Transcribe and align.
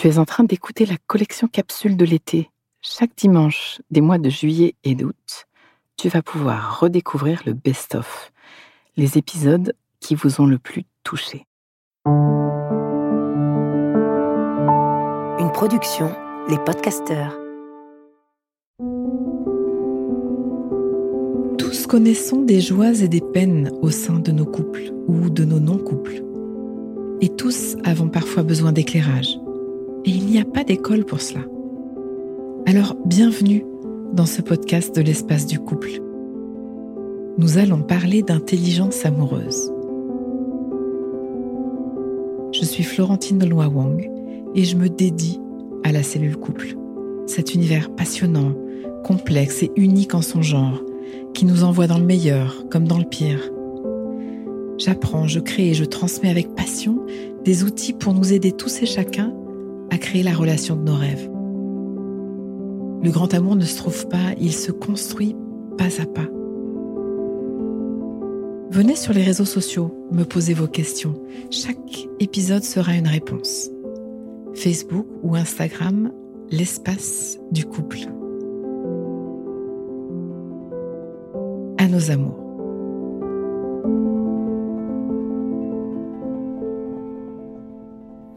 Tu 0.00 0.08
es 0.08 0.16
en 0.16 0.24
train 0.24 0.44
d'écouter 0.44 0.86
la 0.86 0.96
collection 1.06 1.46
capsule 1.46 1.94
de 1.94 2.06
l'été. 2.06 2.48
Chaque 2.80 3.14
dimanche 3.18 3.82
des 3.90 4.00
mois 4.00 4.16
de 4.16 4.30
juillet 4.30 4.74
et 4.82 4.94
d'août, 4.94 5.46
tu 5.98 6.08
vas 6.08 6.22
pouvoir 6.22 6.80
redécouvrir 6.80 7.42
le 7.44 7.52
best-of, 7.52 8.32
les 8.96 9.18
épisodes 9.18 9.74
qui 10.00 10.14
vous 10.14 10.40
ont 10.40 10.46
le 10.46 10.56
plus 10.58 10.84
touché. 11.04 11.44
Une 15.38 15.52
production, 15.52 16.10
les 16.48 16.58
podcasteurs. 16.60 17.38
Tous 21.58 21.86
connaissons 21.86 22.40
des 22.40 22.62
joies 22.62 23.02
et 23.02 23.08
des 23.08 23.20
peines 23.20 23.70
au 23.82 23.90
sein 23.90 24.18
de 24.18 24.32
nos 24.32 24.46
couples 24.46 24.94
ou 25.08 25.28
de 25.28 25.44
nos 25.44 25.60
non-couples. 25.60 26.24
Et 27.20 27.28
tous 27.28 27.76
avons 27.84 28.08
parfois 28.08 28.42
besoin 28.42 28.72
d'éclairage 28.72 29.38
et 30.04 30.10
il 30.10 30.26
n'y 30.26 30.40
a 30.40 30.44
pas 30.44 30.64
d'école 30.64 31.04
pour 31.04 31.20
cela. 31.20 31.40
Alors 32.66 32.96
bienvenue 33.04 33.64
dans 34.12 34.26
ce 34.26 34.42
podcast 34.42 34.94
de 34.94 35.02
l'espace 35.02 35.46
du 35.46 35.58
couple. 35.58 36.00
Nous 37.38 37.58
allons 37.58 37.82
parler 37.82 38.22
d'intelligence 38.22 39.04
amoureuse. 39.04 39.72
Je 42.52 42.64
suis 42.64 42.82
Florentine 42.82 43.38
de 43.38 43.52
Wang 43.52 44.10
et 44.54 44.64
je 44.64 44.76
me 44.76 44.88
dédie 44.88 45.40
à 45.84 45.92
la 45.92 46.02
cellule 46.02 46.36
couple. 46.36 46.76
Cet 47.26 47.54
univers 47.54 47.94
passionnant, 47.94 48.54
complexe 49.04 49.62
et 49.62 49.70
unique 49.76 50.14
en 50.14 50.22
son 50.22 50.42
genre, 50.42 50.82
qui 51.34 51.44
nous 51.44 51.62
envoie 51.62 51.86
dans 51.86 51.98
le 51.98 52.04
meilleur 52.04 52.66
comme 52.70 52.88
dans 52.88 52.98
le 52.98 53.04
pire. 53.04 53.50
J'apprends, 54.78 55.26
je 55.26 55.40
crée 55.40 55.70
et 55.70 55.74
je 55.74 55.84
transmets 55.84 56.30
avec 56.30 56.54
passion 56.54 57.04
des 57.44 57.64
outils 57.64 57.92
pour 57.92 58.14
nous 58.14 58.32
aider 58.32 58.52
tous 58.52 58.82
et 58.82 58.86
chacun 58.86 59.32
à 59.90 59.98
créer 59.98 60.22
la 60.22 60.32
relation 60.32 60.76
de 60.76 60.82
nos 60.82 60.96
rêves. 60.96 61.30
Le 63.02 63.10
grand 63.10 63.32
amour 63.32 63.56
ne 63.56 63.64
se 63.64 63.76
trouve 63.76 64.08
pas, 64.08 64.34
il 64.38 64.52
se 64.52 64.72
construit 64.72 65.34
pas 65.78 66.00
à 66.00 66.06
pas. 66.06 66.28
Venez 68.70 68.94
sur 68.94 69.12
les 69.12 69.22
réseaux 69.22 69.44
sociaux, 69.44 69.92
me 70.12 70.24
poser 70.24 70.54
vos 70.54 70.68
questions. 70.68 71.14
Chaque 71.50 72.08
épisode 72.20 72.62
sera 72.62 72.94
une 72.94 73.08
réponse. 73.08 73.68
Facebook 74.54 75.06
ou 75.22 75.34
Instagram, 75.34 76.12
l'espace 76.50 77.38
du 77.50 77.64
couple. 77.64 77.98
À 81.78 81.88
nos 81.88 82.10
amours. 82.10 82.49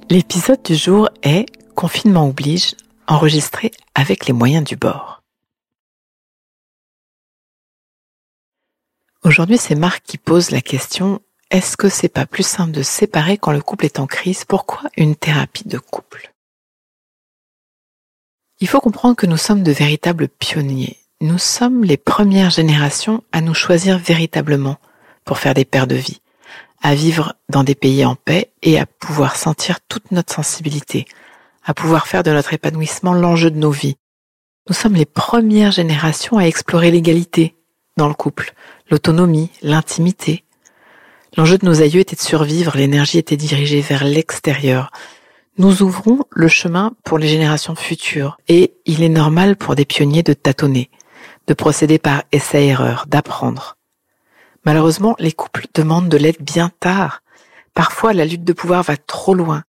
L'épisode 0.10 0.62
du 0.64 0.76
jour 0.76 1.10
est 1.24 1.46
Confinement 1.76 2.28
oblige, 2.28 2.76
enregistré 3.08 3.72
avec 3.96 4.28
les 4.28 4.34
moyens 4.34 4.64
du 4.64 4.76
bord. 4.76 5.22
Aujourd'hui, 9.24 9.58
c'est 9.58 9.76
Marc 9.76 10.04
qui 10.04 10.18
pose 10.18 10.52
la 10.52 10.62
question 10.62 11.22
est-ce 11.50 11.78
que 11.78 11.88
c'est 11.88 12.10
pas 12.10 12.26
plus 12.26 12.46
simple 12.46 12.72
de 12.72 12.82
séparer 12.82 13.38
quand 13.38 13.52
le 13.52 13.62
couple 13.62 13.86
est 13.86 14.00
en 14.00 14.08
crise? 14.08 14.44
Pourquoi 14.44 14.90
une 14.98 15.16
thérapie 15.16 15.68
de 15.68 15.78
couple? 15.78 16.34
Il 18.60 18.68
faut 18.68 18.82
comprendre 18.82 19.16
que 19.16 19.28
nous 19.28 19.38
sommes 19.38 19.64
de 19.64 19.72
véritables 19.72 20.28
pionniers. 20.28 20.98
Nous 21.22 21.38
sommes 21.38 21.84
les 21.84 21.98
premières 21.98 22.50
générations 22.50 23.24
à 23.32 23.40
nous 23.40 23.54
choisir 23.54 24.00
véritablement 24.00 24.78
pour 25.26 25.38
faire 25.38 25.54
des 25.54 25.66
paires 25.66 25.88
de 25.88 25.96
vie 25.96 26.23
à 26.84 26.96
vivre 26.96 27.34
dans 27.50 27.64
des 27.64 27.76
pays 27.76 28.06
en 28.06 28.16
paix 28.16 28.52
et 28.62 28.78
à 28.78 28.86
pouvoir 28.86 29.38
sentir 29.38 29.80
toute 29.88 30.12
notre 30.12 30.34
sensibilité, 30.34 31.06
à 31.64 31.74
pouvoir 31.74 32.08
faire 32.08 32.24
de 32.24 32.32
notre 32.32 32.54
épanouissement 32.54 33.14
l'enjeu 33.14 33.50
de 33.50 33.58
nos 33.58 33.72
vies. 33.72 33.96
Nous 34.68 34.76
sommes 34.76 34.96
les 34.96 35.06
premières 35.06 35.72
générations 35.72 36.38
à 36.38 36.44
explorer 36.44 36.92
l'égalité 36.92 37.56
dans 37.96 38.10
le 38.10 38.14
couple, 38.14 38.54
l'autonomie, 38.92 39.50
l'intimité. 39.62 40.44
L'enjeu 41.38 41.58
de 41.58 41.66
nos 41.66 41.82
aïeux 41.82 42.02
était 42.02 42.18
de 42.18 42.22
survivre, 42.22 42.76
l'énergie 42.76 43.18
était 43.18 43.38
dirigée 43.38 43.82
vers 43.82 44.04
l'extérieur. 44.04 44.92
Nous 45.58 45.84
ouvrons 45.84 46.20
le 46.32 46.48
chemin 46.50 46.94
pour 47.06 47.18
les 47.18 47.28
générations 47.28 47.76
futures 47.76 48.38
et 48.50 48.74
il 48.86 49.04
est 49.04 49.10
normal 49.10 49.56
pour 49.56 49.76
des 49.76 49.86
pionniers 49.86 50.24
de 50.24 50.34
tâtonner, 50.34 50.90
de 51.48 51.54
procéder 51.54 51.98
par 51.98 52.24
essai-erreur, 52.32 53.06
d'apprendre. 53.08 53.78
Malheureusement, 54.66 55.16
les 55.20 55.32
couples 55.32 55.66
demandent 55.74 56.10
de 56.10 56.18
l'aide 56.18 56.42
bien 56.42 56.72
tard. 56.80 57.22
Parfois, 57.74 58.14
la 58.14 58.26
lutte 58.26 58.44
de 58.44 58.54
pouvoir 58.54 58.84
va 58.84 58.98
trop 58.98 59.34
loin. 59.34 59.64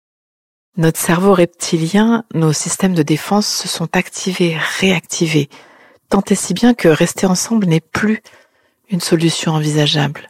Notre 0.78 1.00
cerveau 1.00 1.34
reptilien, 1.34 2.26
nos 2.34 2.54
systèmes 2.54 2.94
de 2.96 3.04
défense 3.04 3.48
se 3.48 3.68
sont 3.68 3.96
activés, 3.96 4.58
réactivés, 4.80 5.50
tant 6.10 6.24
et 6.30 6.36
si 6.36 6.54
bien 6.54 6.74
que 6.74 6.88
rester 6.88 7.26
ensemble 7.26 7.68
n'est 7.68 7.80
plus 7.80 8.22
une 8.90 9.02
solution 9.02 9.54
envisageable. 9.54 10.30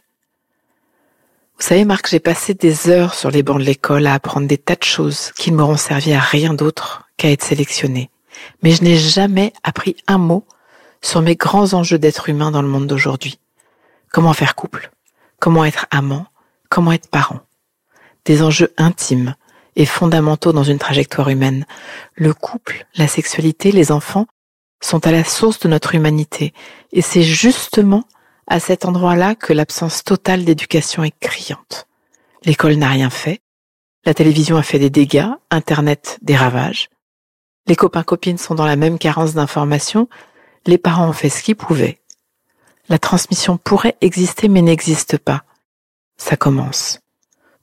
Vous 1.58 1.66
savez, 1.66 1.84
Marc, 1.84 2.08
j'ai 2.10 2.20
passé 2.20 2.52
des 2.52 2.90
heures 2.90 3.14
sur 3.14 3.30
les 3.30 3.42
bancs 3.42 3.58
de 3.58 3.64
l'école 3.64 4.06
à 4.06 4.14
apprendre 4.14 4.46
des 4.46 4.58
tas 4.58 4.76
de 4.76 4.82
choses 4.82 5.32
qui 5.36 5.50
ne 5.50 5.56
m'auront 5.56 5.76
servi 5.76 6.12
à 6.12 6.20
rien 6.20 6.52
d'autre 6.52 7.06
qu'à 7.16 7.30
être 7.30 7.44
sélectionné. 7.44 8.10
Mais 8.62 8.72
je 8.72 8.82
n'ai 8.82 8.96
jamais 8.96 9.52
appris 9.62 9.96
un 10.06 10.18
mot 10.18 10.46
sur 11.00 11.22
mes 11.22 11.36
grands 11.36 11.74
enjeux 11.74 11.98
d'être 11.98 12.28
humain 12.28 12.50
dans 12.50 12.62
le 12.62 12.68
monde 12.68 12.86
d'aujourd'hui. 12.86 13.38
Comment 14.14 14.32
faire 14.32 14.54
couple? 14.54 14.92
Comment 15.40 15.64
être 15.64 15.86
amant? 15.90 16.26
Comment 16.70 16.92
être 16.92 17.08
parent? 17.08 17.40
Des 18.24 18.42
enjeux 18.42 18.72
intimes 18.76 19.34
et 19.74 19.86
fondamentaux 19.86 20.52
dans 20.52 20.62
une 20.62 20.78
trajectoire 20.78 21.30
humaine. 21.30 21.66
Le 22.14 22.32
couple, 22.32 22.86
la 22.94 23.08
sexualité, 23.08 23.72
les 23.72 23.90
enfants 23.90 24.26
sont 24.80 25.04
à 25.04 25.10
la 25.10 25.24
source 25.24 25.58
de 25.58 25.66
notre 25.66 25.96
humanité. 25.96 26.54
Et 26.92 27.02
c'est 27.02 27.24
justement 27.24 28.04
à 28.46 28.60
cet 28.60 28.84
endroit-là 28.84 29.34
que 29.34 29.52
l'absence 29.52 30.04
totale 30.04 30.44
d'éducation 30.44 31.02
est 31.02 31.18
criante. 31.18 31.88
L'école 32.44 32.74
n'a 32.74 32.90
rien 32.90 33.10
fait. 33.10 33.40
La 34.04 34.14
télévision 34.14 34.56
a 34.56 34.62
fait 34.62 34.78
des 34.78 34.90
dégâts, 34.90 35.30
Internet 35.50 36.20
des 36.22 36.36
ravages. 36.36 36.88
Les 37.66 37.74
copains-copines 37.74 38.38
sont 38.38 38.54
dans 38.54 38.64
la 38.64 38.76
même 38.76 39.00
carence 39.00 39.34
d'informations. 39.34 40.08
Les 40.66 40.78
parents 40.78 41.08
ont 41.08 41.12
fait 41.12 41.30
ce 41.30 41.42
qu'ils 41.42 41.56
pouvaient. 41.56 41.98
La 42.88 42.98
transmission 42.98 43.56
pourrait 43.56 43.96
exister 44.00 44.48
mais 44.48 44.62
n'existe 44.62 45.18
pas. 45.18 45.44
Ça 46.16 46.36
commence. 46.36 47.00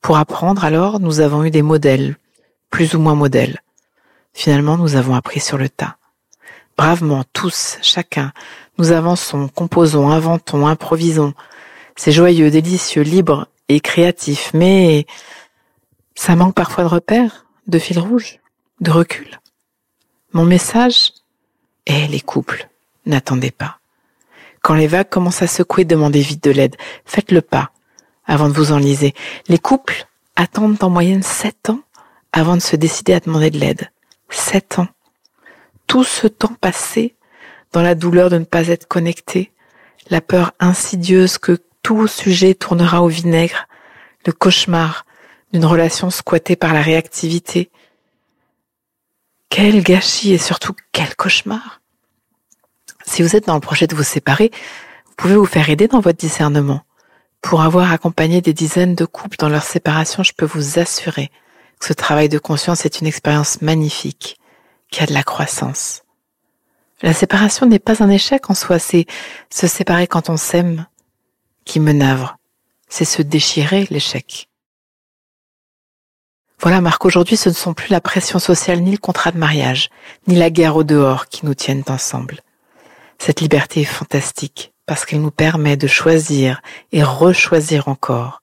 Pour 0.02 0.18
apprendre 0.18 0.64
alors, 0.66 1.00
nous 1.00 1.20
avons 1.20 1.44
eu 1.44 1.52
des 1.52 1.62
modèles, 1.62 2.18
plus 2.70 2.96
ou 2.96 3.00
moins 3.00 3.16
modèles. 3.16 3.62
Finalement, 4.34 4.78
nous 4.78 4.96
avons 4.96 5.14
appris 5.14 5.40
sur 5.40 5.58
le 5.58 5.70
tas. 5.70 5.98
Bravement, 6.78 7.24
tous, 7.34 7.78
chacun, 7.82 8.34
nous 8.78 8.92
avançons, 8.92 9.48
composons, 9.48 10.10
inventons, 10.10 10.66
improvisons. 10.66 11.34
C'est 11.96 12.12
joyeux, 12.12 12.50
délicieux, 12.50 13.04
libre 13.04 13.48
et 13.70 13.80
créatif, 13.80 14.52
mais 14.54 15.06
ça 16.16 16.36
manque 16.36 16.56
parfois 16.56 16.84
de 16.84 16.90
repères, 16.90 17.46
de 17.68 17.78
fil 17.78 18.00
rouge, 18.00 18.40
de 18.80 18.90
recul. 18.90 19.40
Mon 20.34 20.46
message 20.46 21.12
est 21.86 22.08
les 22.08 22.22
couples. 22.22 22.70
N'attendez 23.06 23.52
pas. 23.52 23.81
Quand 24.62 24.76
les 24.76 24.88
vagues 24.88 25.10
commencent 25.10 25.42
à 25.42 25.48
secouer, 25.48 25.86
demandez 25.86 26.22
vite 26.22 26.44
de 26.44 26.52
l'aide. 26.52 26.76
Faites 27.06 27.32
le 27.32 27.42
pas 27.42 27.72
avant 28.26 28.48
de 28.48 28.54
vous 28.54 28.72
enliser. 28.72 29.14
Les 29.48 29.58
couples 29.58 30.08
attendent 30.36 30.84
en 30.84 30.90
moyenne 30.90 31.24
sept 31.24 31.70
ans 31.70 31.82
avant 32.32 32.56
de 32.56 32.62
se 32.62 32.76
décider 32.76 33.14
à 33.14 33.20
demander 33.20 33.50
de 33.50 33.60
l'aide. 33.60 33.92
Sept 34.30 34.80
ans. 34.80 34.88
Tout 35.88 36.04
ce 36.04 36.28
temps 36.28 36.56
passé 36.62 37.16
dans 37.74 37.82
la 37.82 37.96
douleur 37.96 38.30
de 38.30 38.38
ne 38.38 38.46
pas 38.46 38.68
être 38.68 38.88
connecté, 38.88 39.52
la 40.10 40.22
peur 40.22 40.52
insidieuse 40.60 41.38
que 41.38 41.58
tout 41.84 42.08
sujet 42.08 42.54
tournera 42.54 43.02
au 43.02 43.08
vinaigre, 43.08 43.68
le 44.26 44.34
cauchemar 44.34 45.06
d'une 45.52 45.66
relation 45.66 46.10
squattée 46.10 46.56
par 46.56 46.74
la 46.74 46.82
réactivité. 46.82 47.70
Quel 49.50 49.84
gâchis 49.84 50.34
et 50.34 50.38
surtout 50.38 50.74
quel 50.92 51.16
cauchemar. 51.16 51.81
Si 53.12 53.24
vous 53.24 53.36
êtes 53.36 53.48
dans 53.48 53.56
le 53.56 53.60
projet 53.60 53.88
de 53.88 53.96
vous 53.96 54.04
séparer, 54.04 54.52
vous 55.06 55.14
pouvez 55.18 55.36
vous 55.36 55.46
faire 55.46 55.70
aider 55.70 55.90
dans 55.90 56.00
votre 56.00 56.18
discernement. 56.18 56.80
Pour 57.42 57.62
avoir 57.62 57.92
accompagné 57.92 58.40
des 58.40 58.54
dizaines 58.54 58.96
de 58.96 59.04
couples 59.04 59.36
dans 59.36 59.50
leur 59.50 59.64
séparation, 59.64 60.24
je 60.24 60.32
peux 60.32 60.46
vous 60.46 60.80
assurer 60.80 61.30
que 61.78 61.88
ce 61.88 61.92
travail 61.92 62.30
de 62.30 62.40
conscience 62.40 62.86
est 62.86 63.02
une 63.02 63.08
expérience 63.08 63.62
magnifique, 63.62 64.40
qui 64.90 65.04
a 65.04 65.08
de 65.08 65.14
la 65.14 65.24
croissance. 65.24 66.04
La 67.02 67.12
séparation 67.12 67.66
n'est 67.66 67.80
pas 67.80 68.02
un 68.02 68.10
échec 68.10 68.50
en 68.50 68.54
soi, 68.54 68.80
c'est 68.80 69.08
se 69.50 69.68
séparer 69.68 70.08
quand 70.08 70.30
on 70.30 70.38
s'aime 70.38 70.86
qui 71.66 71.82
me 71.82 71.92
navre. 71.92 72.38
C'est 72.88 73.04
se 73.04 73.22
déchirer 73.22 73.88
l'échec. 73.90 74.48
Voilà, 76.62 76.80
Marc, 76.80 77.04
aujourd'hui, 77.04 77.36
ce 77.36 77.50
ne 77.50 77.56
sont 77.56 77.74
plus 77.74 77.90
la 77.90 78.00
pression 78.00 78.40
sociale 78.40 78.80
ni 78.80 78.92
le 78.92 78.98
contrat 78.98 79.34
de 79.34 79.38
mariage, 79.38 79.90
ni 80.28 80.38
la 80.38 80.50
guerre 80.50 80.78
au 80.78 80.86
dehors 80.86 81.28
qui 81.28 81.46
nous 81.46 81.56
tiennent 81.56 81.84
ensemble. 81.90 82.40
Cette 83.24 83.42
liberté 83.42 83.82
est 83.82 83.86
fantastique 83.86 84.74
parce 84.88 85.06
qu'elle 85.06 85.22
nous 85.22 85.30
permet 85.30 85.78
de 85.78 85.86
choisir 85.86 86.60
et 86.92 87.04
rechoisir 87.04 87.88
encore. 87.88 88.42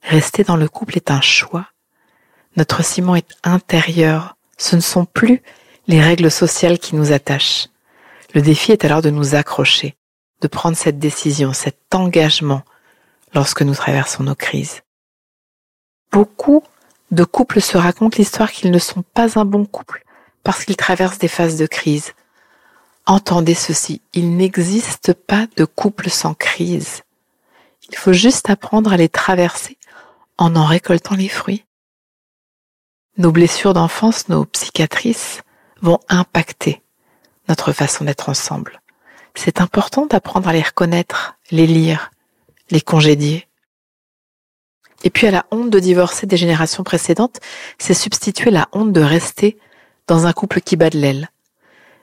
Rester 0.00 0.42
dans 0.42 0.56
le 0.56 0.70
couple 0.70 0.96
est 0.96 1.10
un 1.10 1.20
choix. 1.20 1.66
Notre 2.56 2.82
ciment 2.82 3.14
est 3.14 3.28
intérieur, 3.44 4.38
Ce 4.56 4.74
ne 4.74 4.80
sont 4.80 5.04
plus 5.04 5.42
les 5.86 6.00
règles 6.00 6.30
sociales 6.30 6.78
qui 6.78 6.96
nous 6.96 7.12
attachent. 7.12 7.68
Le 8.32 8.40
défi 8.40 8.72
est 8.72 8.86
alors 8.86 9.02
de 9.02 9.10
nous 9.10 9.34
accrocher, 9.34 9.96
de 10.40 10.48
prendre 10.48 10.78
cette 10.78 10.98
décision, 10.98 11.52
cet 11.52 11.94
engagement 11.94 12.62
lorsque 13.34 13.60
nous 13.60 13.74
traversons 13.74 14.22
nos 14.22 14.34
crises. 14.34 14.80
Beaucoup 16.10 16.62
de 17.10 17.24
couples 17.24 17.60
se 17.60 17.76
racontent 17.76 18.16
l'histoire 18.16 18.50
qu'ils 18.50 18.70
ne 18.70 18.78
sont 18.78 19.02
pas 19.02 19.38
un 19.38 19.44
bon 19.44 19.66
couple 19.66 20.04
parce 20.42 20.64
qu'ils 20.64 20.76
traversent 20.76 21.18
des 21.18 21.28
phases 21.28 21.58
de 21.58 21.66
crise. 21.66 22.14
Entendez 23.06 23.54
ceci, 23.54 24.02
il 24.12 24.36
n'existe 24.36 25.12
pas 25.14 25.46
de 25.56 25.64
couple 25.64 26.10
sans 26.10 26.34
crise. 26.34 27.02
Il 27.88 27.96
faut 27.96 28.12
juste 28.12 28.50
apprendre 28.50 28.92
à 28.92 28.96
les 28.96 29.08
traverser 29.08 29.78
en 30.38 30.54
en 30.54 30.64
récoltant 30.64 31.16
les 31.16 31.28
fruits. 31.28 31.64
Nos 33.18 33.32
blessures 33.32 33.74
d'enfance, 33.74 34.28
nos 34.28 34.44
psychiatrices 34.44 35.42
vont 35.82 35.98
impacter 36.08 36.82
notre 37.48 37.72
façon 37.72 38.04
d'être 38.04 38.28
ensemble. 38.28 38.80
C'est 39.34 39.60
important 39.60 40.06
d'apprendre 40.06 40.48
à 40.48 40.52
les 40.52 40.62
reconnaître, 40.62 41.36
les 41.50 41.66
lire, 41.66 42.10
les 42.70 42.80
congédier. 42.80 43.48
Et 45.02 45.10
puis 45.10 45.26
à 45.26 45.30
la 45.30 45.46
honte 45.50 45.70
de 45.70 45.80
divorcer 45.80 46.26
des 46.26 46.36
générations 46.36 46.84
précédentes, 46.84 47.40
c'est 47.78 47.94
substituer 47.94 48.50
la 48.50 48.68
honte 48.72 48.92
de 48.92 49.00
rester 49.00 49.58
dans 50.06 50.26
un 50.26 50.32
couple 50.32 50.60
qui 50.60 50.76
bat 50.76 50.90
de 50.90 50.98
l'aile. 50.98 51.30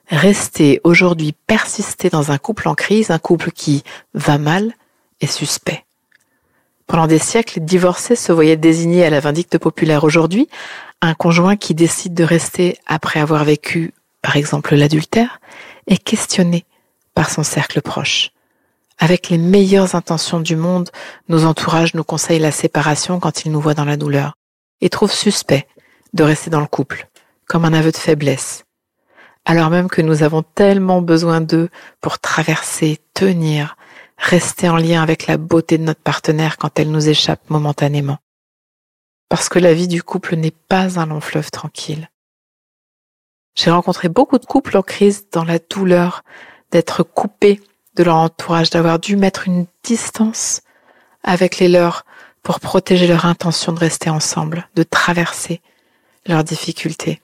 Rester 0.09 0.79
aujourd'hui, 0.85 1.33
persister 1.47 2.09
dans 2.09 2.31
un 2.31 2.37
couple 2.37 2.69
en 2.69 2.75
crise, 2.75 3.11
un 3.11 3.19
couple 3.19 3.51
qui 3.51 3.83
va 4.13 4.37
mal, 4.37 4.73
est 5.19 5.27
suspect. 5.27 5.83
Pendant 6.85 7.07
des 7.07 7.19
siècles, 7.19 7.59
divorcer 7.59 8.15
se 8.15 8.31
voyait 8.31 8.55
désigner 8.55 9.03
à 9.03 9.09
la 9.09 9.19
vindicte 9.19 9.57
populaire. 9.57 10.05
Aujourd'hui, 10.05 10.47
un 11.01 11.13
conjoint 11.13 11.57
qui 11.57 11.75
décide 11.75 12.13
de 12.13 12.23
rester 12.23 12.77
après 12.85 13.19
avoir 13.19 13.43
vécu, 13.43 13.93
par 14.21 14.37
exemple, 14.37 14.75
l'adultère, 14.75 15.41
est 15.87 16.01
questionné 16.01 16.65
par 17.13 17.29
son 17.29 17.43
cercle 17.43 17.81
proche. 17.81 18.31
Avec 18.99 19.29
les 19.29 19.37
meilleures 19.37 19.95
intentions 19.95 20.39
du 20.39 20.55
monde, 20.55 20.89
nos 21.27 21.43
entourages 21.43 21.93
nous 21.93 22.05
conseillent 22.05 22.39
la 22.39 22.51
séparation 22.51 23.19
quand 23.19 23.43
ils 23.43 23.51
nous 23.51 23.61
voient 23.61 23.73
dans 23.73 23.85
la 23.85 23.97
douleur 23.97 24.37
et 24.79 24.89
trouvent 24.89 25.13
suspect 25.13 25.67
de 26.13 26.23
rester 26.23 26.49
dans 26.49 26.61
le 26.61 26.67
couple, 26.67 27.09
comme 27.45 27.65
un 27.65 27.73
aveu 27.73 27.91
de 27.91 27.97
faiblesse, 27.97 28.63
alors 29.49 29.69
même 29.69 29.87
que 29.87 30.01
nous 30.01 30.23
avons 30.23 30.43
tellement 30.43 31.01
besoin 31.01 31.39
d'eux 31.39 31.69
pour 32.01 32.19
traverser, 32.19 32.99
tenir, 33.13 33.77
rester 34.17 34.67
en 34.67 34.75
lien 34.75 35.01
avec 35.01 35.25
la 35.25 35.37
beauté 35.37 35.77
de 35.77 35.83
notre 35.83 36.01
partenaire 36.01 36.57
quand 36.57 36.77
elle 36.77 36.91
nous 36.91 37.07
échappe 37.07 37.49
momentanément. 37.49 38.17
Parce 39.29 39.47
que 39.47 39.57
la 39.57 39.73
vie 39.73 39.87
du 39.87 40.03
couple 40.03 40.35
n'est 40.35 40.51
pas 40.51 40.99
un 40.99 41.05
long 41.05 41.21
fleuve 41.21 41.49
tranquille. 41.49 42.09
J'ai 43.55 43.71
rencontré 43.71 44.09
beaucoup 44.09 44.37
de 44.37 44.45
couples 44.45 44.75
en 44.75 44.83
crise 44.83 45.29
dans 45.31 45.45
la 45.45 45.59
douleur 45.59 46.25
d'être 46.71 47.03
coupés 47.03 47.61
de 47.95 48.03
leur 48.03 48.17
entourage, 48.17 48.69
d'avoir 48.69 48.99
dû 48.99 49.15
mettre 49.15 49.47
une 49.47 49.65
distance 49.81 50.61
avec 51.23 51.57
les 51.59 51.69
leurs 51.69 52.03
pour 52.43 52.59
protéger 52.59 53.07
leur 53.07 53.25
intention 53.25 53.71
de 53.71 53.79
rester 53.79 54.09
ensemble, 54.09 54.67
de 54.75 54.83
traverser 54.83 55.61
leurs 56.25 56.43
difficultés. 56.43 57.21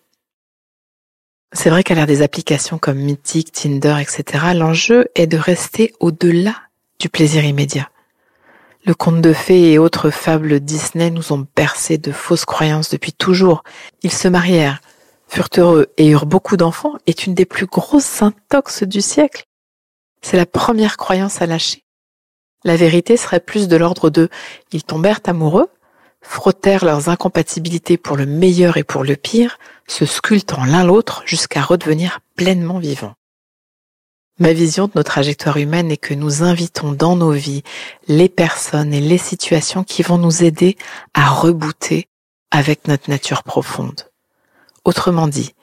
C'est 1.54 1.70
vrai 1.70 1.84
qu'à 1.84 1.94
l'ère 1.94 2.08
des 2.08 2.24
applications 2.24 2.80
comme 2.80 2.98
Mythic, 2.98 3.52
Tinder, 3.52 3.98
etc., 4.02 4.46
l'enjeu 4.56 5.06
est 5.16 5.28
de 5.28 5.38
rester 5.38 5.94
au-delà 6.00 6.56
du 7.00 7.10
plaisir 7.10 7.46
immédiat. 7.46 7.90
Le 8.86 8.96
conte 8.96 9.22
de 9.22 9.34
fées 9.34 9.72
et 9.72 9.78
autres 9.78 10.10
fables 10.10 10.60
Disney 10.60 11.12
nous 11.12 11.32
ont 11.32 11.46
bercé 11.56 11.98
de 11.98 12.12
fausses 12.12 12.44
croyances 12.44 12.90
depuis 12.90 13.14
toujours. 13.14 13.64
Ils 14.02 14.12
se 14.12 14.28
marièrent, 14.28 14.82
furent 15.28 15.50
heureux 15.58 15.88
et 15.98 16.08
eurent 16.08 16.26
beaucoup 16.26 16.58
d'enfants 16.58 16.96
est 17.06 17.26
une 17.26 17.36
des 17.36 17.46
plus 17.46 17.68
grosses 17.68 18.22
intox 18.22 18.84
du 18.84 19.02
siècle. 19.02 19.46
C'est 20.22 20.38
la 20.38 20.46
première 20.46 20.98
croyance 20.98 21.42
à 21.42 21.46
lâcher. 21.46 21.84
La 22.66 22.76
vérité 22.76 23.16
serait 23.16 23.40
plus 23.40 23.68
de 23.68 23.78
l'ordre 23.78 24.10
de 24.10 24.28
ils 24.72 24.84
tombèrent 24.84 25.22
amoureux, 25.26 25.70
frottèrent 26.22 26.84
leurs 26.84 27.10
incompatibilités 27.10 27.98
pour 27.98 28.18
le 28.18 28.26
meilleur 28.26 28.78
et 28.78 28.84
pour 28.84 29.04
le 29.04 29.16
pire, 29.16 29.60
se 29.88 30.06
sculptant 30.06 30.65
l'un 30.65 30.83
l'autre 30.83 31.24
jusqu'à 31.25 31.62
redevenir 31.62 32.19
pleinement 32.35 32.80
vivants. 32.80 33.15
Ma 34.39 34.51
vision 34.51 34.88
de 34.88 34.94
nos 34.95 35.03
trajectoires 35.03 35.57
humaines 35.57 35.91
est 35.91 35.97
que 35.97 36.15
nous 36.15 36.41
invitons 36.41 36.91
dans 36.91 37.15
nos 37.15 37.31
vies 37.31 37.63
les 38.07 38.30
personnes 38.30 38.94
et 38.94 39.01
les 39.01 39.19
situations 39.19 39.83
qui 39.83 40.01
vont 40.01 40.18
nous 40.18 40.44
aider 40.44 40.75
à 41.13 41.30
rebooter 41.30 42.07
avec 42.50 42.88
notre 42.88 43.09
nature 43.09 43.44
profonde. 43.44 44.09
Autrement 44.85 45.27
dit, 45.27 45.53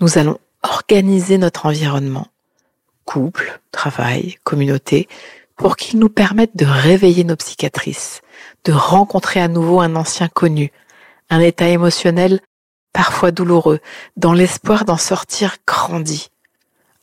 nous 0.00 0.18
allons 0.18 0.38
organiser 0.62 1.38
notre 1.38 1.66
environnement 1.66 2.28
couple, 3.04 3.58
travail, 3.72 4.36
communauté, 4.44 5.08
pour 5.56 5.76
qu'ils 5.76 5.98
nous 5.98 6.10
permettent 6.10 6.56
de 6.56 6.66
réveiller 6.66 7.24
nos 7.24 7.36
psychiatrices, 7.36 8.20
de 8.64 8.72
rencontrer 8.72 9.40
à 9.40 9.48
nouveau 9.48 9.80
un 9.80 9.96
ancien 9.96 10.28
connu, 10.28 10.70
un 11.30 11.40
état 11.40 11.68
émotionnel 11.68 12.40
parfois 12.98 13.30
douloureux, 13.30 13.78
dans 14.16 14.32
l'espoir 14.32 14.84
d'en 14.84 14.96
sortir 14.96 15.58
grandi, 15.68 16.30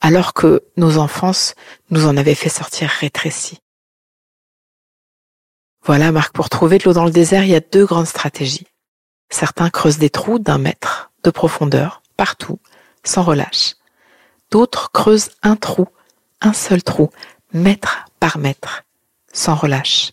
alors 0.02 0.34
que 0.34 0.62
nos 0.76 0.98
enfances 0.98 1.56
nous 1.90 2.06
en 2.06 2.18
avaient 2.18 2.36
fait 2.36 2.50
sortir 2.50 2.90
rétrécis. 2.90 3.60
Voilà, 5.86 6.12
Marc, 6.12 6.34
pour 6.34 6.50
trouver 6.50 6.80
de 6.80 6.84
l'eau 6.84 6.92
dans 6.92 7.06
le 7.06 7.12
désert, 7.12 7.46
il 7.46 7.52
y 7.52 7.56
a 7.56 7.62
deux 7.62 7.86
grandes 7.86 8.08
stratégies. 8.08 8.68
Certains 9.30 9.70
creusent 9.70 9.98
des 9.98 10.10
trous 10.10 10.38
d'un 10.38 10.58
mètre 10.58 11.12
de 11.24 11.30
profondeur, 11.30 12.02
partout, 12.18 12.60
sans 13.06 13.24
relâche. 13.24 13.76
D'autres 14.52 14.92
creusent 14.92 15.30
un 15.44 15.56
trou 15.56 15.88
un 16.42 16.52
seul 16.52 16.84
trou, 16.84 17.10
mètre 17.54 18.04
par 18.20 18.38
mètre, 18.38 18.84
sans 19.32 19.56
relâche. 19.56 20.12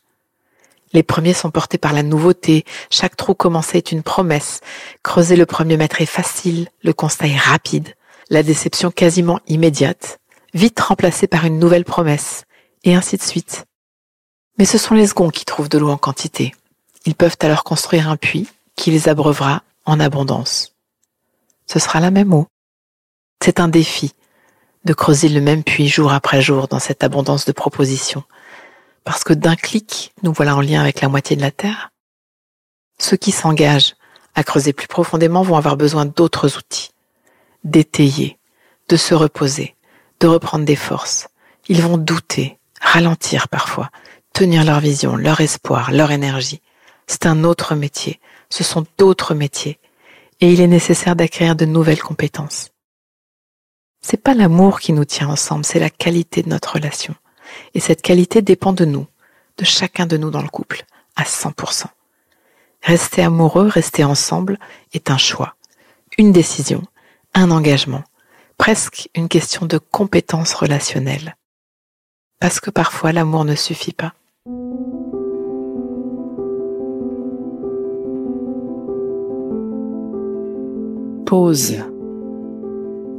Les 0.93 1.03
premiers 1.03 1.35
sont 1.35 1.51
portés 1.51 1.79
par 1.79 1.93
la 1.93 2.03
nouveauté, 2.03 2.65
chaque 2.91 3.17
trou 3.17 3.35
commencé 3.35 3.79
est 3.79 3.93
une 3.93 4.03
promesse. 4.03 4.61
Creuser 5.03 5.37
le 5.37 5.47
premier 5.47 5.77
mètre 5.77 6.01
est 6.03 6.07
facile, 6.07 6.69
le 6.83 6.93
constat 6.93 7.29
est 7.29 7.37
rapide, 7.37 7.95
la 8.29 8.43
déception 8.43 8.91
quasiment 8.91 9.41
immédiate, 9.47 10.21
vite 10.53 10.79
remplacée 10.81 11.27
par 11.27 11.45
une 11.47 11.59
nouvelle 11.59 11.85
promesse, 11.85 12.45
et 12.85 12.95
ainsi 12.95 13.17
de 13.17 13.23
suite. 13.23 13.65
Mais 14.59 14.65
ce 14.67 14.79
sont 14.79 14.95
les 14.95 15.07
seconds 15.07 15.31
qui 15.31 15.45
trouvent 15.45 15.71
de 15.71 15.79
l'eau 15.79 15.91
en 15.91 15.97
quantité. 15.97 16.55
Ils 17.07 17.15
peuvent 17.15 17.37
alors 17.41 17.65
construire 17.65 18.09
un 18.09 18.17
puits 18.17 18.49
qui 18.77 18.91
les 18.91 19.09
abreuvera 19.09 19.63
en 19.87 19.99
abondance. 19.99 20.75
Ce 21.67 21.79
sera 21.79 22.01
la 22.01 22.11
même 22.11 22.35
eau. 22.35 22.47
C'est 23.43 23.61
un 23.61 23.69
défi, 23.69 24.13
de 24.85 24.93
creuser 24.93 25.29
le 25.29 25.41
même 25.41 25.65
puits 25.65 25.89
jour 25.89 26.13
après 26.13 26.43
jour 26.43 26.69
dans 26.69 26.79
cette 26.79 27.03
abondance 27.03 27.45
de 27.45 27.53
propositions. 27.53 28.25
Parce 29.05 29.25
que 29.25 29.33
d'un 29.33 29.57
clic, 29.57 30.13
nous 30.23 30.33
voilà 30.33 30.57
en 30.57 30.61
lien 30.61 30.81
avec 30.81 31.01
la 31.01 31.09
moitié 31.09 31.37
de 31.37 31.41
la 31.41 31.51
Terre. 31.51 31.91
Ceux 32.99 33.17
qui 33.17 33.33
s'engagent 33.33 33.95
à 34.35 34.45
creuser 34.45 34.73
plus 34.73 34.87
profondément 34.87 35.43
vont 35.43 35.57
avoir 35.57 35.77
besoin 35.77 36.07
d'autres 36.07 36.57
outils. 36.57 36.91
D'étayer, 37.65 38.39
de 38.89 38.97
se 38.97 39.15
reposer, 39.15 39.75
de 40.21 40.27
reprendre 40.27 40.65
des 40.65 40.77
forces. 40.77 41.29
Ils 41.69 41.83
vont 41.83 41.99
douter, 41.99 42.59
ralentir 42.81 43.49
parfois, 43.49 43.91
tenir 44.33 44.65
leur 44.65 44.81
vision, 44.81 45.17
leur 45.17 45.41
espoir, 45.41 45.93
leur 45.93 46.11
énergie. 46.11 46.61
C'est 47.07 47.27
un 47.27 47.45
autre 47.45 47.75
métier. 47.75 48.21
Ce 48.51 48.65
sont 48.65 48.85
d'autres 48.99 49.35
métiers. 49.35 49.79
Et 50.41 50.53
il 50.53 50.61
est 50.61 50.67
nécessaire 50.67 51.17
d'acquérir 51.17 51.57
de 51.57 51.65
nouvelles 51.65 52.03
compétences. 52.03 52.71
C'est 54.01 54.17
pas 54.21 54.35
l'amour 54.35 54.81
qui 54.81 54.93
nous 54.93 55.05
tient 55.05 55.29
ensemble, 55.29 55.65
c'est 55.65 55.79
la 55.79 55.91
qualité 55.91 56.43
de 56.43 56.49
notre 56.49 56.75
relation. 56.75 57.15
Et 57.75 57.81
cette 57.81 58.03
qualité 58.03 58.43
dépend 58.43 58.73
de 58.73 58.85
nous, 58.85 59.07
de 59.59 59.65
chacun 59.65 60.07
de 60.07 60.17
nous 60.17 60.31
dans 60.31 60.43
le 60.43 60.49
couple, 60.49 60.85
à 61.17 61.25
100%. 61.25 61.87
Rester 62.83 63.23
amoureux, 63.23 63.67
rester 63.67 64.05
ensemble 64.05 64.59
est 64.93 65.11
un 65.11 65.19
choix, 65.19 65.55
une 66.19 66.33
décision, 66.33 66.83
un 67.35 67.51
engagement, 67.51 68.03
presque 68.59 69.09
une 69.15 69.29
question 69.29 69.67
de 69.67 69.79
compétence 69.79 70.55
relationnelle. 70.55 71.37
Parce 72.41 72.61
que 72.61 72.71
parfois 72.71 73.13
l'amour 73.13 73.45
ne 73.45 73.55
suffit 73.55 73.93
pas. 73.93 74.15
Pause 81.27 81.77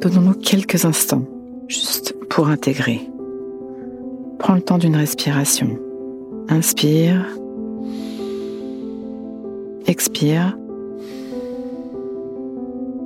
Donnons-nous 0.01 0.33
quelques 0.33 0.83
instants, 0.83 1.25
juste 1.69 2.13
pour 2.29 2.49
intégrer. 2.49 3.12
Le 4.55 4.61
temps 4.61 4.77
d'une 4.77 4.95
respiration. 4.95 5.79
Inspire. 6.47 7.25
Expire. 9.87 10.55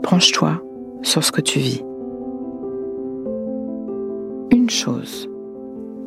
Branche-toi 0.04 0.62
sur 1.04 1.24
ce 1.24 1.32
que 1.32 1.40
tu 1.40 1.60
vis. 1.60 1.84
Une 4.52 4.70
chose 4.70 5.30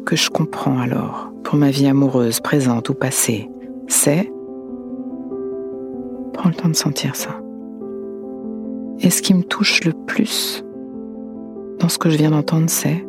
que 0.05 0.15
je 0.15 0.29
comprends 0.29 0.79
alors 0.79 1.33
pour 1.43 1.57
ma 1.57 1.71
vie 1.71 1.87
amoureuse, 1.87 2.41
présente 2.41 2.91
ou 2.91 2.95
passée, 2.95 3.49
c'est... 3.89 4.31
Prends 6.35 6.51
le 6.51 6.55
temps 6.55 6.69
de 6.69 6.77
sentir 6.77 7.17
ça. 7.17 7.41
Et 9.01 9.09
ce 9.09 9.23
qui 9.23 9.33
me 9.33 9.43
touche 9.43 9.85
le 9.85 9.95
plus 10.07 10.63
dans 11.79 11.89
ce 11.89 11.97
que 11.97 12.11
je 12.11 12.19
viens 12.19 12.31
d'entendre, 12.31 12.69
c'est 12.69 13.07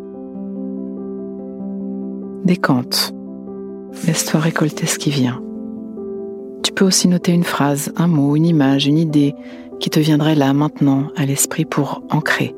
décante. 2.44 3.14
Laisse-toi 4.06 4.40
récolter 4.40 4.86
ce 4.86 4.98
qui 4.98 5.10
vient. 5.10 5.42
Tu 6.64 6.72
peux 6.72 6.86
aussi 6.86 7.08
noter 7.08 7.32
une 7.32 7.44
phrase, 7.44 7.92
un 7.98 8.08
mot, 8.08 8.36
une 8.36 8.46
image, 8.46 8.88
une 8.88 8.98
idée 8.98 9.36
qui 9.80 9.90
te 9.90 10.00
viendrait 10.00 10.36
là 10.36 10.54
maintenant 10.54 11.08
à 11.16 11.26
l'esprit 11.26 11.66
pour 11.66 12.04
ancrer, 12.12 12.56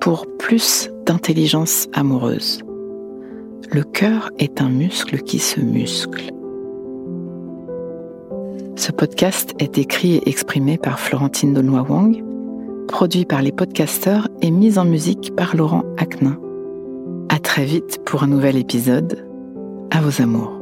pour 0.00 0.26
plus 0.38 0.90
d'intelligence 1.06 1.88
amoureuse. 1.94 2.62
Le 3.70 3.82
cœur 3.82 4.30
est 4.38 4.60
un 4.60 4.68
muscle 4.68 5.18
qui 5.22 5.38
se 5.38 5.60
muscle. 5.60 6.30
Ce 8.76 8.92
podcast 8.92 9.54
est 9.58 9.78
écrit 9.78 10.16
et 10.16 10.28
exprimé 10.28 10.76
par 10.76 11.00
Florentine 11.00 11.54
Donois 11.54 11.86
Wang, 11.88 12.22
produit 12.88 13.24
par 13.24 13.40
les 13.40 13.52
podcasteurs 13.52 14.28
et 14.42 14.50
mis 14.50 14.78
en 14.78 14.84
musique 14.84 15.34
par 15.36 15.56
Laurent 15.56 15.84
Aknin. 15.98 16.38
À 17.32 17.38
très 17.38 17.64
vite 17.64 18.04
pour 18.04 18.24
un 18.24 18.26
nouvel 18.26 18.58
épisode. 18.58 19.26
À 19.90 20.02
vos 20.02 20.20
amours. 20.20 20.61